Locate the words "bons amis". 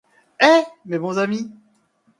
0.97-1.47